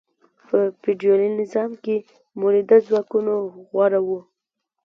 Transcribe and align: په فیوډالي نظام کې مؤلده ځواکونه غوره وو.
په 0.47 0.59
فیوډالي 0.81 1.29
نظام 1.41 1.71
کې 1.83 1.95
مؤلده 2.39 2.77
ځواکونه 2.87 3.31
غوره 3.71 3.99
وو. 4.07 4.19